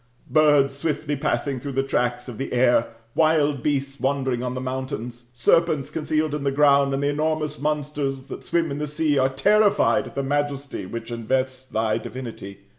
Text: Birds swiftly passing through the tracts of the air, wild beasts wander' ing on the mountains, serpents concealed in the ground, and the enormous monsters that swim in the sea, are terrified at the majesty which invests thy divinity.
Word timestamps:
Birds 0.31 0.75
swiftly 0.75 1.15
passing 1.15 1.59
through 1.59 1.73
the 1.73 1.83
tracts 1.83 2.27
of 2.27 2.39
the 2.39 2.53
air, 2.53 2.87
wild 3.13 3.61
beasts 3.61 3.99
wander' 4.01 4.31
ing 4.33 4.41
on 4.41 4.55
the 4.55 4.59
mountains, 4.59 5.29
serpents 5.31 5.91
concealed 5.91 6.33
in 6.33 6.43
the 6.43 6.49
ground, 6.49 6.91
and 6.91 7.03
the 7.03 7.07
enormous 7.09 7.59
monsters 7.61 8.23
that 8.23 8.43
swim 8.43 8.71
in 8.71 8.79
the 8.79 8.87
sea, 8.87 9.19
are 9.19 9.29
terrified 9.29 10.07
at 10.07 10.15
the 10.15 10.23
majesty 10.23 10.87
which 10.87 11.11
invests 11.11 11.67
thy 11.67 11.99
divinity. 11.99 12.61